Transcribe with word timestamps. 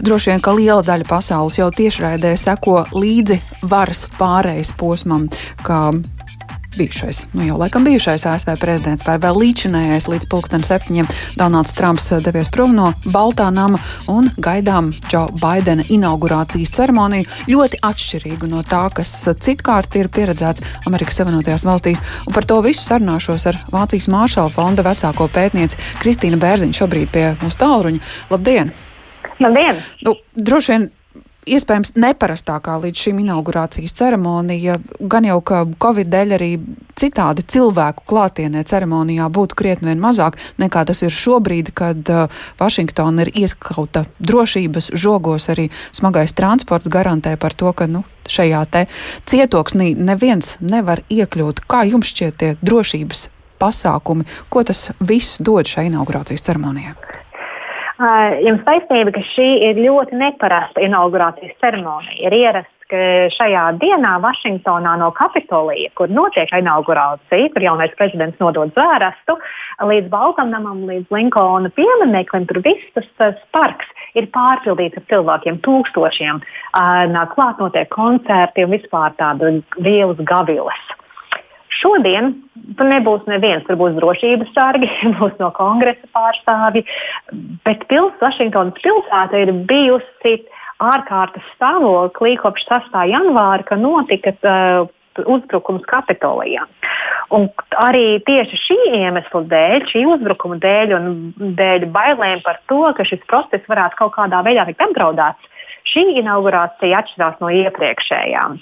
Droši 0.00 0.32
vien, 0.32 0.40
ka 0.40 0.54
liela 0.56 0.82
daļa 0.86 1.08
pasaules 1.08 1.58
jau 1.58 1.68
tiešraidē 1.74 2.32
seko 2.40 2.82
līdzi 2.96 3.38
varas 3.68 4.06
pārejas 4.18 4.72
posmam, 4.78 5.28
kā 5.66 5.90
bijušais, 6.76 7.26
nu 7.32 7.44
jau 7.46 7.58
laikam 7.58 7.84
bijušais 7.84 8.26
ASV 8.26 8.54
prezidents 8.60 9.04
vai 9.06 9.18
vēl 9.20 9.36
līdzinājais 9.42 10.08
līdz 10.08 10.28
pulksten 10.30 10.64
septiņiem 10.64 11.08
Donalds 11.36 11.74
Trumps 11.76 12.08
devies 12.24 12.48
prom 12.52 12.74
no 12.76 12.92
Baltā 13.12 13.50
nama 13.52 13.80
un 14.08 14.30
gaidām 14.40 14.88
Džo 15.08 15.26
Baidena 15.40 15.84
inaugurācijas 15.92 16.72
ceremoniju 16.76 17.28
ļoti 17.52 17.82
atšķirīgu 17.88 18.48
no 18.52 18.62
tā, 18.68 18.86
kas 18.94 19.12
citkārt 19.44 19.96
ir 20.00 20.08
pieredzēts 20.12 20.64
Amerikas 20.88 21.20
Savienotajās 21.20 21.66
valstīs. 21.68 22.00
Un 22.26 22.36
par 22.36 22.48
to 22.48 22.60
visu 22.64 22.84
sarunāšos 22.86 23.46
ar 23.50 23.60
Vācijas 23.72 24.08
Māršala 24.12 24.54
fonda 24.54 24.86
vecāko 24.86 25.28
pētnieci 25.32 25.78
Kristīnu 26.00 26.40
Bērziņu 26.40 26.80
šobrīd 26.80 27.12
pie 27.12 27.28
mūsu 27.42 27.60
tālruņa. 27.60 28.02
Labdien! 28.32 28.72
Labdien! 29.42 29.80
Nu, 30.06 30.14
droši 30.34 30.72
vien 30.72 30.90
iespējams 31.48 31.96
neparastākā 31.98 32.76
līdz 32.84 33.00
šim 33.06 33.18
inaugurācijas 33.24 33.94
ceremonija, 33.98 34.76
gan 35.00 35.26
jau 35.26 35.40
ka 35.42 35.64
Covid 35.82 36.10
dēļ 36.12 36.34
arī 36.36 36.50
citādi 36.98 37.42
cilvēku 37.54 38.06
klātienē 38.06 38.62
ceremonijā 38.68 39.26
būtu 39.32 39.58
krietni 39.58 39.90
vien 39.90 40.02
mazāk 40.02 40.38
nekā 40.62 40.84
tas 40.86 41.02
ir 41.02 41.14
šobrīd, 41.14 41.72
kad 41.74 42.12
uh, 42.12 42.42
Vašingtona 42.60 43.26
ir 43.26 43.32
ieskauta 43.42 44.04
drošības 44.22 44.92
žogos, 44.94 45.48
arī 45.52 45.68
smagais 45.90 46.36
transports 46.38 46.90
garantē 46.92 47.34
par 47.40 47.56
to, 47.58 47.72
ka 47.74 47.88
nu, 47.90 48.04
šajā 48.30 48.62
te 48.70 48.86
cietoksnī 49.26 49.92
neviens 49.98 50.56
nevar 50.62 51.02
iekļūt. 51.10 51.64
Kā 51.66 51.82
jums 51.90 52.14
šķiet 52.14 52.38
tie 52.38 52.54
drošības 52.62 53.26
pasākumi, 53.62 54.28
ko 54.50 54.62
tas 54.66 54.90
viss 55.02 55.42
dod 55.42 55.66
šai 55.66 55.88
inaugurācijas 55.90 56.46
ceremonijai? 56.46 57.21
Jums 58.42 58.62
taisnība, 58.66 59.12
ka 59.12 59.22
šī 59.34 59.48
ir 59.68 59.80
ļoti 59.84 60.16
neparasta 60.16 60.80
inaugurācijas 60.80 61.58
ceremonija. 61.60 62.16
Ir 62.24 62.36
ierasts, 62.36 62.72
ka 62.92 63.00
šajā 63.36 63.64
dienā 63.80 64.14
Vašingtonā 64.22 64.94
no 65.00 65.10
Kapitolija, 65.16 65.90
kur 65.96 66.12
notiek 66.12 66.50
inaugurācija, 66.56 67.50
kur 67.52 67.64
jaunais 67.64 67.92
prezidents 67.98 68.40
nodod 68.40 68.72
zvērstu, 68.76 69.36
līdz 69.92 70.08
Balkanamam, 70.12 70.84
līdz 70.88 71.12
Linkona 71.14 71.72
piemineklim, 71.76 72.48
tur 72.48 72.62
viss 72.64 72.96
tas, 72.96 73.08
tas 73.20 73.38
parks 73.56 73.88
ir 74.18 74.28
pārpildīts 74.32 75.00
ar 75.00 75.06
cilvēkiem, 75.12 75.60
tūkstošiem. 75.64 76.42
Nāk 77.12 77.36
klāt, 77.36 77.60
notiek 77.60 77.88
koncerti 77.92 78.64
un 78.66 78.76
vispār 78.76 79.16
tāda 79.20 79.54
vielas 79.80 80.20
gaviles. 80.28 80.92
Šodien 81.82 82.32
tur 82.78 82.88
nebūs 82.88 83.26
neviens, 83.30 83.64
tur 83.66 83.78
būs 83.80 83.96
drošības 83.98 84.54
sargi, 84.54 84.88
būs 85.18 85.36
no 85.42 85.50
kongresa 85.56 86.08
pārstāvji, 86.14 86.86
bet 87.66 87.86
pils, 87.90 88.14
Vašingtonas 88.22 88.78
pilsēta 88.82 89.42
ir 89.42 89.54
bijusi 89.68 90.38
ārkārtas 90.82 91.46
stāvoklī 91.56 92.36
kopš 92.40 92.66
6. 92.70 92.98
janvāra, 93.12 93.62
kad 93.66 93.82
notika 93.82 94.34
uh, 94.42 94.90
uzbrukums 95.20 95.84
Kapitolijā. 95.86 96.64
Un 97.32 97.46
arī 97.80 98.20
tieši 98.26 98.58
šī 98.60 98.78
iemesla 98.98 99.42
dēļ, 99.48 99.86
šī 99.92 100.04
uzbrukuma 100.14 100.58
dēļ 100.62 100.94
un 100.98 101.06
dēļ 101.58 101.86
bailēm 101.94 102.42
par 102.44 102.60
to, 102.70 102.82
ka 102.96 103.06
šis 103.08 103.22
process 103.30 103.68
varētu 103.70 103.98
kaut 104.00 104.14
kādā 104.16 104.42
veidā 104.44 104.66
tikt 104.68 104.84
apdraudēts, 104.84 105.51
Šī 105.88 106.04
inaugurācija 106.20 107.00
atšķirās 107.02 107.40
no 107.42 107.50
iepriekšējām. 107.52 108.58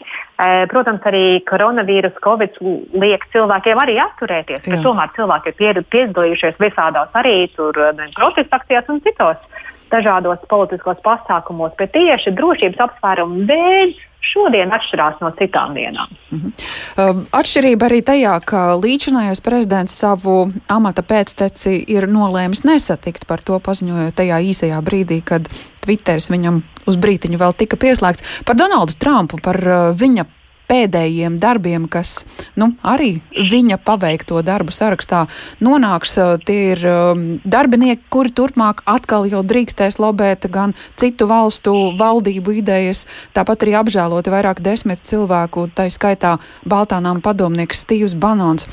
Protams, 0.73 1.05
arī 1.05 1.25
koronavīrus, 1.49 2.17
covid 2.25 2.57
liek 2.97 3.27
cilvēkiem 3.35 3.83
arī 3.83 3.99
atturēties, 4.01 4.65
bet 4.65 4.85
tomēr 4.87 5.13
cilvēki 5.19 5.53
ir 5.69 5.83
piedalījušies 5.93 6.61
visādās 6.63 7.13
arī 7.21 7.35
tur 7.57 7.77
protesta 8.17 8.63
akcijās 8.63 8.89
un 8.89 9.03
citos 9.05 9.50
dažādos 9.93 10.43
politiskos 10.51 11.01
pasākumos, 11.05 11.75
bet 11.79 11.93
tieši 11.97 12.35
drošības 12.39 12.87
apsvērumu 12.87 13.45
dēļ 13.51 13.99
šodien 14.31 14.73
atšķirās 14.77 15.21
no 15.23 15.31
citām 15.39 15.75
dienām. 15.75 16.09
Mm 16.31 16.41
-hmm. 16.41 17.23
Atšķirība 17.33 17.89
arī 17.89 18.01
tajā, 18.05 18.35
ka 18.45 18.61
līdzinājais 18.77 19.41
prezidents 19.45 19.97
savu 19.99 20.53
amata 20.69 21.03
pēcteci 21.03 21.85
ir 21.89 22.09
nolēmis 22.09 22.65
nesatikt 22.65 23.27
par 23.27 23.41
to 23.41 23.59
paziņojot 23.59 24.15
tajā 24.15 24.41
īsajā 24.51 24.81
brīdī, 24.83 25.23
kad 25.25 25.49
Twitteris 25.81 26.31
viņam 26.31 26.63
uz 26.87 26.97
brītiņu 26.97 27.39
vēl 27.39 27.53
tika 27.57 27.77
pieslēgts 27.77 28.45
par 28.45 28.57
Donaldu 28.57 28.93
Trumpu, 28.99 29.39
par 29.43 29.57
uh, 29.57 29.97
viņa 29.97 30.25
pēdējiem 30.71 31.39
darbiem, 31.43 31.89
kas 31.91 32.25
nu, 32.61 32.71
arī 32.87 33.19
viņa 33.35 33.81
paveikto 33.85 34.41
darbu 34.47 34.75
sarakstā 34.75 35.25
nonāks. 35.65 36.17
Tie 36.47 36.59
ir 36.73 36.85
um, 36.89 37.25
darbinieki, 37.45 38.07
kuri 38.13 38.35
turpmāk 38.37 38.85
atkal 38.91 39.27
jau 39.31 39.43
drīkstēs 39.47 39.99
lobēt 40.03 40.47
gan 40.53 40.77
citu 41.01 41.29
valstu 41.31 41.75
valdību 41.99 42.61
idejas, 42.63 43.07
tāpat 43.37 43.67
arī 43.67 43.77
apžēloti 43.83 44.35
vairāk 44.35 44.63
desmit 44.65 45.03
cilvēku, 45.11 45.69
tā 45.75 45.89
skaitā 45.91 46.37
Baltānām 46.69 47.23
padomnieks 47.25 47.85
Stīvs 47.85 48.15
Banons. 48.21 48.69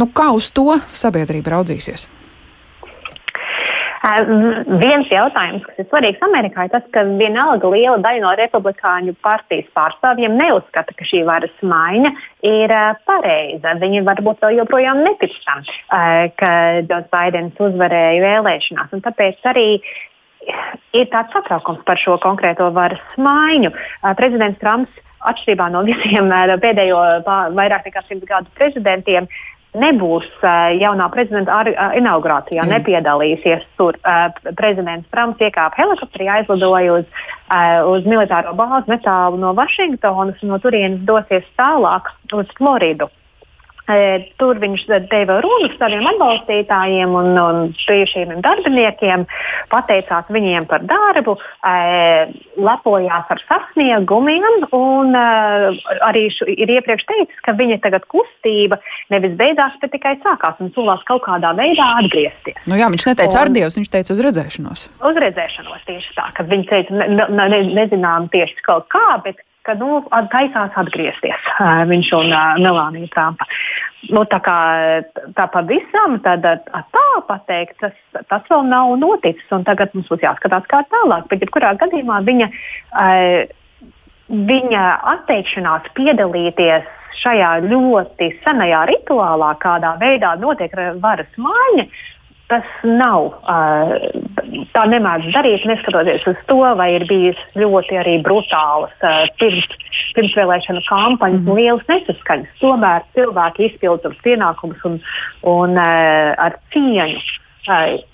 Nu, 0.00 0.08
kā 0.10 0.30
uz 0.34 0.50
to 0.54 0.80
sabiedrība 0.96 1.58
raudzīsies? 1.58 2.08
Viens 4.00 5.10
jautājums, 5.12 5.64
kas 5.66 5.82
ir 5.82 5.86
svarīgs 5.90 6.22
Amerikā, 6.24 6.64
ir 6.64 6.72
tas, 6.72 6.84
ka 6.94 7.02
vienalga 7.04 7.68
liela 7.68 7.98
daļa 8.00 8.22
no 8.22 8.30
republikāņu 8.38 9.12
partijas 9.20 9.68
pārstāvjiem 9.76 10.38
neuzskata, 10.40 10.94
ka 10.96 11.04
šī 11.04 11.20
varas 11.28 11.52
maiņa 11.60 12.12
ir 12.48 12.72
pareiza. 13.04 13.74
Viņi 13.82 14.00
varbūt 14.08 14.40
vēl 14.40 14.62
joprojām 14.62 15.02
netic 15.04 15.36
tam, 15.44 15.60
ka 16.40 16.52
Džons 16.88 17.12
Baidens 17.12 17.60
uzvarēja 17.60 18.24
vēlēšanās. 18.24 18.96
Tāpēc 19.04 19.52
arī 19.52 19.68
ir 20.96 21.12
tāds 21.12 21.36
satraukums 21.36 21.84
par 21.84 22.00
šo 22.00 22.16
konkrēto 22.24 22.70
varas 22.72 23.04
maiņu. 23.20 23.74
Prezidents 24.16 24.60
Trumps 24.64 25.06
atšķirībā 25.28 25.68
no 25.76 25.84
visiem 25.84 26.32
pēdējo 26.64 27.04
vairāk 27.52 27.90
nekā 27.90 28.06
simts 28.08 28.24
gadu 28.32 28.48
prezidentiem, 28.56 29.28
nebūs 29.78 30.26
uh, 30.42 30.72
jaunā 30.74 31.06
prezidenta 31.12 31.60
uh, 31.62 31.92
inaugurācijā, 31.98 32.64
mm. 32.64 32.72
nepiedalīsies 32.74 33.66
tur. 33.78 33.98
Uh, 34.02 34.28
prezidents 34.58 35.08
Trumps 35.14 35.42
iekāpa 35.42 35.78
helikopterī, 35.78 36.26
aizlidoja 36.38 36.98
uz, 37.00 37.22
uz 37.90 38.08
militāro 38.08 38.54
bāzi 38.58 38.92
netālu 38.92 39.38
no 39.42 39.54
Vašingtonas 39.58 40.42
un 40.42 40.54
no 40.54 40.58
turienes 40.62 41.02
dosies 41.06 41.46
tālāk 41.58 42.10
uz 42.34 42.50
Floridu. 42.58 43.10
Tur 44.40 44.60
viņš 44.62 44.86
deva 45.10 45.40
runu 45.44 45.70
saviem 45.76 46.06
atbalstītājiem 46.12 47.14
un, 47.16 47.30
un 47.40 47.60
bijušiem 47.86 48.40
darbiniekiem, 48.44 49.26
pateicās 49.72 50.28
viņiem 50.32 50.66
par 50.70 50.84
darbu, 50.88 51.36
lepojās 52.60 53.32
ar 53.34 53.42
sasniegumiem 53.48 54.68
un 54.76 55.16
arī 55.16 56.26
šu, 56.34 56.48
ir 56.50 56.72
iepriekš 56.76 57.06
teicis, 57.08 57.42
ka 57.44 57.54
viņa 57.58 57.80
tagad 57.84 58.06
kustība 58.10 58.80
nevis 59.12 59.36
beidzās, 59.38 59.76
bet 59.82 59.94
tikai 59.96 60.16
sākās 60.24 60.60
un 60.62 60.72
solās 60.76 61.04
kaut 61.08 61.24
kādā 61.26 61.52
veidā 61.58 61.90
atgriezties. 62.00 62.58
Nu 62.70 62.78
jā, 62.80 62.90
viņš 62.92 63.10
neteica 63.12 63.36
un, 63.36 63.42
ar 63.42 63.54
Dievu, 63.56 63.74
viņš 63.80 63.92
teica 63.92 64.16
uz 64.16 64.24
redzēšanos. 64.28 64.86
Uz 65.10 65.22
redzēšanos 65.26 65.86
tieši 65.88 66.16
tā, 66.16 66.30
ka 66.36 66.46
viņš 66.48 66.72
teica, 66.72 66.98
ne, 67.00 67.28
ne, 67.28 67.48
ne, 67.54 67.62
nezinām 67.80 68.30
tieši 68.32 68.66
kaut 68.66 68.90
kā, 68.92 69.06
bet 69.24 69.40
ka 69.66 69.76
nu, 69.78 70.00
taisās 70.32 70.76
atgriezties 70.80 71.48
viņš 71.90 72.10
un 72.18 72.34
Melānija 72.64 73.10
Trumpa. 73.14 73.46
Nu, 74.08 74.24
tā 74.24 74.38
kā 74.40 74.56
tā 75.36 75.46
pavisam 75.52 76.16
tāda 76.24 76.56
tā 76.64 77.08
pateikt, 77.28 77.76
tas, 77.82 77.96
tas 78.30 78.46
vēl 78.48 78.64
nav 78.70 78.94
noticis. 79.00 79.44
Tagad 79.66 79.92
mums 79.94 80.08
būs 80.08 80.24
jāskatās, 80.24 80.64
kā 80.70 80.80
tālāk. 80.92 81.28
Bet, 81.28 81.44
jebkurā 81.44 81.74
gadījumā, 81.82 82.22
viņa, 82.24 82.48
viņa 84.48 84.86
atteikšanās 85.14 85.92
piedalīties 85.98 86.88
šajā 87.20 87.50
ļoti 87.66 88.30
senajā 88.44 88.86
rituālā, 88.88 89.52
kādā 89.60 89.96
veidā 90.00 90.32
notiek 90.40 90.74
varas 91.02 91.30
maiņa, 91.36 91.86
tas 92.50 92.70
nav. 92.84 93.30
Tā 94.74 94.84
nemēdz 94.90 95.30
darīt, 95.34 95.66
neskatoties 95.70 96.26
uz 96.30 96.40
to, 96.50 96.60
vai 96.78 96.90
ir 96.96 97.06
bijis 97.08 97.40
ļoti 97.58 97.98
arī 98.00 98.16
brutālas 98.26 98.94
pirms, 99.40 99.68
pirmsvēlēšana 100.18 100.82
kampaņas, 100.88 101.40
mm 101.40 101.46
-hmm. 101.46 101.60
lielas 101.60 101.86
nesaskaņas. 101.88 102.56
Tomēr 102.62 103.06
cilvēki 103.18 103.70
izpilda 103.70 104.02
savus 104.08 104.24
pienākumus 104.26 104.88
un, 104.90 104.98
un 105.54 105.78
ar 105.78 106.58
cieņu 106.74 107.22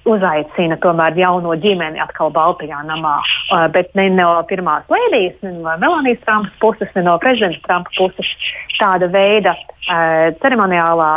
uzaicina 0.06 0.76
tomēr 0.82 1.16
jauno 1.19 1.54
ģimeni 1.60 2.00
atkal 2.02 2.32
Baltijā 2.34 2.82
namā. 2.87 3.19
Bet 3.75 3.94
ne 3.98 4.08
no 4.14 4.31
pirmās 4.48 4.87
lēdijas, 4.90 5.38
ne 5.46 5.54
no 5.60 5.76
Melānijas 5.82 6.22
Trumpa 6.25 6.50
puses, 6.60 6.90
ne 6.96 7.06
no 7.06 7.19
prezidenta 7.22 7.62
Trumpa 7.66 7.94
puses 7.96 8.32
tāda 8.81 9.08
veida 9.10 9.54
ceremoniālā 10.43 11.10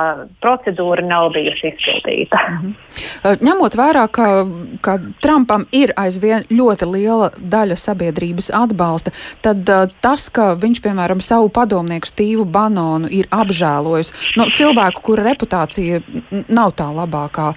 procedūra 0.44 1.02
nav 1.02 1.32
bijusi 1.34 1.72
izpildīta. 1.72 2.38
Mm 2.50 2.58
-hmm. 2.62 3.40
Ņemot 3.42 3.76
vērā, 3.76 4.08
ka, 4.12 4.46
ka 4.82 5.00
Trumpam 5.22 5.66
ir 5.72 5.94
aizvien 5.98 6.46
ļoti 6.50 6.86
liela 6.92 7.32
daļa 7.38 7.76
sabiedrības 7.76 8.52
atbalsta, 8.54 9.12
tad 9.42 9.70
tas, 10.02 10.30
ka 10.30 10.54
viņš, 10.56 10.82
piemēram, 10.86 11.22
savu 11.22 11.50
padomnieku 11.50 12.08
Stīvu 12.08 12.46
Banonu 12.46 13.08
ir 13.10 13.26
apžēlojis, 13.32 14.14
nu, 14.38 14.44
cilvēku, 14.54 15.02
kura 15.02 15.24
reputācija 15.24 16.02
nav 16.48 16.72
tā 16.78 16.94
labākā, 16.94 17.54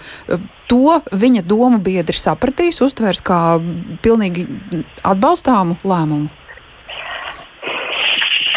to 0.70 1.00
viņa 1.12 1.44
domu 1.47 1.81
biedri 1.82 2.17
sapratīs, 2.19 2.82
uztvers 2.85 3.23
kā 3.25 3.59
pilnīgi 4.05 4.47
atbalstāmu 5.06 5.79
lēmumu? 5.82 6.31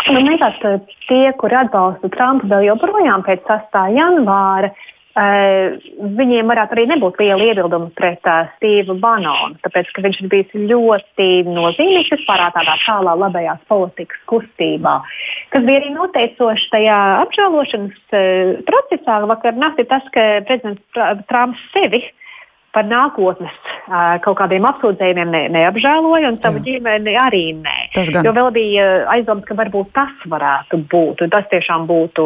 Man 0.05 0.27
liekas, 0.29 0.57
ka 0.61 0.75
tie, 1.09 1.31
kuri 1.41 1.57
atbalsta 1.57 2.11
Trumpu 2.13 2.49
vēl 2.51 2.67
joprojām 2.67 3.23
pēc 3.25 3.47
6. 3.49 3.79
janvāra, 3.97 4.69
Uh, 4.69 4.94
viņiem 5.15 6.49
varētu 6.51 6.75
arī 6.75 6.83
nebūt 6.91 7.21
liela 7.21 7.45
iebilduma 7.47 7.87
pret 7.95 8.27
uh, 8.27 8.49
Stevu 8.57 8.97
Banonu, 8.99 9.55
tāpēc 9.63 9.93
ka 9.95 10.03
viņš 10.03 10.19
ir 10.21 10.31
bijis 10.33 10.57
ļoti 10.71 11.29
nozīmīgs 11.47 12.11
vispār 12.17 12.43
tādā 12.55 12.75
tālā 12.83 13.13
labējās 13.21 13.63
politikas 13.71 14.19
kustībā. 14.31 14.97
Kas 15.55 15.63
bija 15.63 15.79
arī 15.79 15.93
noteicoši 15.95 16.67
tajā 16.73 16.99
apžēlošanas 17.23 18.19
uh, 18.19 18.59
procesā 18.67 19.21
vakar 19.31 19.55
naktī, 19.55 19.87
tas, 19.87 20.03
ka 20.11 20.27
prezidents 20.49 21.01
Trumps 21.31 21.63
sevi 21.71 22.03
uh, 22.03 22.13
par 22.75 22.87
nākotnes 22.89 23.55
kaut 24.25 24.39
kādiem 24.41 24.65
apsūdzējumiem 24.67 25.31
ne, 25.31 25.43
neapžēloja, 25.55 26.31
un 26.33 26.39
savu 26.43 26.59
Jā. 26.59 26.65
ģimeni 26.69 27.15
arī 27.21 27.45
nē. 27.61 27.77
Jo 28.25 28.33
vēl 28.35 28.51
bija 28.55 28.85
aizdoms, 29.13 29.45
ka 29.47 29.57
varbūt 29.57 29.93
tas 29.95 30.27
varētu 30.31 30.81
būt. 30.91 31.23
Tas 31.33 31.47
tiešām 31.51 31.87
būtu, 31.89 32.25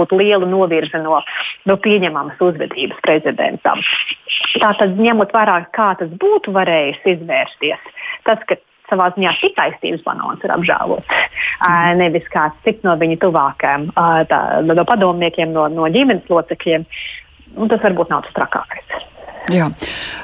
būtu 0.00 0.20
liela 0.20 0.48
novirze 0.48 1.00
no, 1.02 1.20
no 1.68 1.78
pieņemamas 1.82 2.40
uzvedības 2.48 3.00
prezidentam. 3.06 3.82
Tātad, 4.60 4.96
ņemot 5.00 5.34
vērā, 5.34 5.58
kā 5.76 5.92
tas 6.00 6.12
būtu 6.20 6.54
varējis 6.56 7.04
izvērsties, 7.16 7.90
tas, 8.28 8.42
ka 8.48 8.58
savā 8.90 9.10
ziņā 9.16 9.32
tikai 9.40 9.70
Stīvs 9.76 10.04
Banons 10.06 10.44
ir 10.46 10.54
apžēlots. 10.54 11.10
Mm. 11.64 12.02
Nevis 12.02 12.28
kāds 12.32 12.58
cits 12.66 12.84
no 12.86 12.94
viņa 13.00 13.18
tuvākajiem, 13.24 13.90
tā, 14.30 14.40
no 14.66 14.86
padomniekiem, 14.86 15.52
no, 15.56 15.66
no 15.72 15.90
ģimenes 15.92 16.30
locekļiem. 16.30 16.86
Un 17.56 17.72
tas 17.72 17.82
varbūt 17.82 18.12
nav 18.12 18.26
tas 18.26 18.36
trakākais. 18.36 19.15
Jā. 19.52 19.68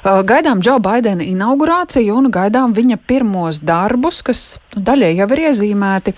Gaidām 0.02 0.62
Džo 0.62 0.78
Baidena 0.82 1.22
inaugurāciju 1.22 2.16
un 2.18 2.30
gaidām 2.34 2.74
viņa 2.74 2.98
pirmos 3.06 3.60
darbus, 3.62 4.22
kas 4.26 4.42
nu, 4.74 4.82
daļai 4.88 5.12
jau 5.20 5.28
ir 5.36 5.44
iezīmēti. 5.46 6.14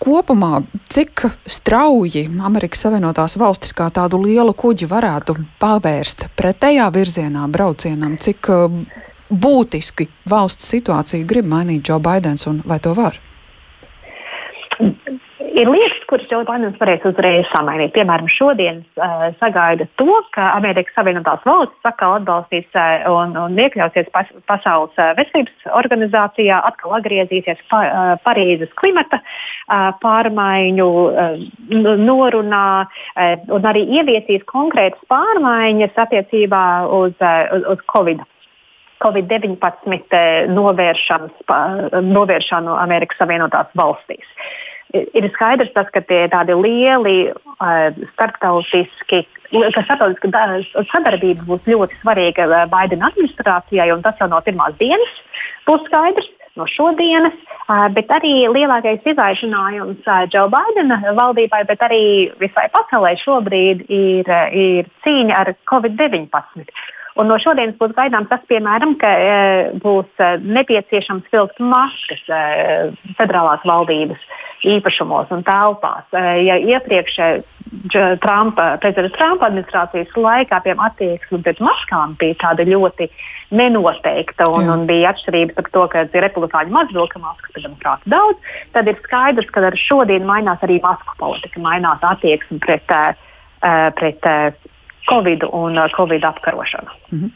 Kopumā, 0.00 0.60
cik 0.92 1.24
strauji 1.48 2.26
Amerikas 2.44 2.84
Savienotās 2.84 3.38
valstis 3.40 3.72
kā 3.76 3.88
tādu 3.92 4.20
lielu 4.22 4.52
kuģi 4.52 4.88
varētu 4.90 5.38
pavērst 5.60 6.28
pretējā 6.36 6.88
virzienā 6.92 7.46
braucienam, 7.52 8.18
cik 8.20 8.50
būtiski 9.32 10.08
valsts 10.28 10.68
situāciju 10.74 11.26
grib 11.28 11.48
mainīt 11.50 11.88
Džo 11.88 11.98
Baidens 12.00 12.46
un 12.46 12.60
vai 12.64 12.78
to 12.80 12.92
var? 12.96 13.16
Ir 15.56 15.70
lietas, 15.72 16.02
kuras 16.10 16.26
Joe 16.30 16.44
Bidenis 16.44 16.76
varēs 16.80 17.04
uzreiz 17.08 17.46
samainīt. 17.52 17.92
Piemēram, 17.96 18.28
šodien 18.32 18.76
uh, 19.00 19.26
sagaida 19.40 19.84
to, 20.00 20.12
ka 20.36 20.42
Amerikas 20.56 20.96
Savienotās 20.98 21.44
valstis 21.48 21.88
atkal 21.88 22.10
atbalstīs 22.18 22.68
uh, 22.76 22.82
un, 23.12 23.28
un 23.40 23.52
iekļausies 23.64 24.08
pas, 24.14 24.28
Pasaules 24.50 24.94
uh, 25.00 25.04
veselības 25.18 25.56
organizācijā, 25.80 26.56
atkal 26.70 26.90
atgriezīsies 26.98 27.60
pa, 27.72 27.78
uh, 27.86 27.92
Parīzes 28.26 28.72
klimata 28.80 29.18
uh, 29.22 29.26
pārmaiņu 30.02 30.88
uh, 30.92 31.08
norunā 32.04 32.68
uh, 32.84 32.88
un 33.56 33.62
arī 33.72 33.82
ieviesīs 33.98 34.42
konkrētas 34.52 35.02
pārmaiņas 35.12 35.94
attiecībā 36.06 36.64
uz, 37.00 37.14
uh, 37.22 37.28
uz, 37.56 37.62
uz 37.76 37.80
Covid. 37.92 38.20
Covid-19 39.04 40.16
novēršanu 40.56 42.72
Amerikas 42.80 43.18
Savienotās 43.20 43.68
valstīs. 43.76 44.24
Uh, 44.24 44.30
ir 45.16 45.28
skaidrs, 45.34 45.72
tas, 45.74 45.88
ka 45.94 46.02
tie 46.06 46.24
tādi 46.32 46.56
lieli 46.58 47.16
uh, 47.32 47.90
starptautiski, 48.14 49.24
ka 49.52 49.84
starptautiska 49.84 50.30
sadarbība 50.92 51.46
būs 51.48 51.68
ļoti 51.70 52.00
svarīga 52.02 52.48
uh, 52.48 52.64
Baidena 52.70 53.10
administrācijai, 53.12 53.90
un 53.94 54.02
tas 54.04 54.18
jau 54.20 54.30
no 54.32 54.40
pirmās 54.46 54.76
dienas 54.80 55.20
būs 55.68 55.86
skaidrs. 55.90 56.32
No 56.56 56.64
šodienas, 56.72 57.34
bet 57.92 58.08
arī 58.16 58.46
lielākais 58.48 59.04
izaicinājums 59.04 60.06
uh, 60.08 60.22
Džo 60.24 60.46
Baidena 60.48 60.96
valdībai, 61.18 61.66
bet 61.68 61.82
arī 61.84 62.02
visai 62.40 62.70
pasaulē 62.72 63.12
šobrīd 63.20 63.82
ir, 63.92 64.30
ir 64.56 64.88
cīņa 65.04 65.36
ar 65.36 65.52
Covid-19. 65.68 66.64
Un 67.16 67.30
no 67.30 67.38
šodienas 67.40 67.78
būs 67.80 67.94
gaidāms 67.96 68.28
tas, 68.28 68.42
piemēram, 68.50 68.94
ka 69.00 69.08
e, 69.08 69.36
būs 69.80 70.24
nepieciešams 70.44 71.30
vilkt 71.32 71.60
maskas 71.64 72.20
e, 72.28 72.40
federālās 73.16 73.64
valdības 73.64 74.20
īpašumos 74.66 75.30
un 75.34 75.44
telpās. 75.46 76.06
Ja 76.12 76.58
iepriekš 76.58 77.20
Trumpa, 78.22 78.76
prezidenta 78.82 79.16
Trumpa 79.16 79.48
administrācijas 79.48 80.12
laikā 80.14 80.60
piemēram 80.62 80.84
attieksme 80.86 81.40
pret 81.42 81.62
maskām 81.64 82.14
bija 82.20 82.38
tāda 82.44 82.66
ļoti 82.68 83.08
nenoteikta 83.56 84.48
un, 84.50 84.66
Jā. 84.66 84.74
un 84.74 84.84
bija 84.88 85.12
atšķirības 85.12 85.56
par 85.58 85.70
to, 85.74 85.84
ka 85.92 86.04
republikāņi 86.26 86.74
maz 86.74 86.92
vilka 86.94 87.22
maskas, 87.22 87.52
bet 87.54 87.66
demokrāti 87.66 88.12
daudz, 88.14 88.54
tad 88.74 88.90
ir 88.90 88.98
skaidrs, 89.04 89.50
ka 89.54 89.64
ar 89.70 89.78
šodien 89.78 90.26
mainās 90.26 90.62
arī 90.66 90.78
masku 90.82 91.18
politika, 91.18 91.62
mainās 91.62 92.02
attieksme 92.06 92.58
pret, 92.62 92.96
pret 93.98 94.30
Covid 95.12 95.46
un 95.52 95.78
uh, 95.78 95.90
Covid 95.96 96.24
apkarošanu. 96.24 96.90
Mm 97.10 97.18
-hmm. 97.20 97.30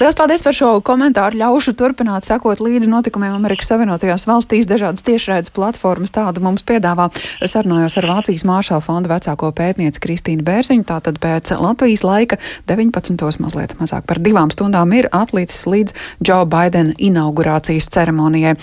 Lielas 0.00 0.14
paldies 0.14 0.42
par 0.42 0.54
šo 0.54 0.80
komentāru. 0.80 1.36
Ļaušu 1.36 1.72
turpināt 1.72 2.24
sekot 2.24 2.60
līdzi 2.60 2.88
notikumiem 2.88 3.34
Amerikas 3.34 3.66
Savienotajās 3.66 4.26
valstīs. 4.26 4.66
Dažādas 4.66 5.02
tiešraides 5.02 5.50
platformas 5.50 6.10
tādu 6.10 6.40
mums 6.40 6.64
piedāvā. 6.64 7.08
Sarunājos 7.42 7.98
ar 7.98 8.06
Vācijas 8.06 8.44
Māršala 8.44 8.80
fonda 8.80 9.08
vecāko 9.08 9.52
pētnieci 9.52 10.00
Kristīnu 10.00 10.42
Bērziņu. 10.42 10.84
Tātad 10.84 11.18
pēc 11.18 11.60
Latvijas 11.60 12.04
laika 12.04 12.36
19. 12.68 13.40
mazliet 13.40 13.74
mazāk 13.80 14.02
par 14.06 14.18
divām 14.18 14.50
stundām 14.50 14.92
ir 14.92 15.08
atlicis 15.12 15.66
līdz 15.66 15.92
Džo 16.22 16.44
Baidena 16.44 16.92
inaugurācijas 16.98 17.88
ceremonijai. 17.88 18.54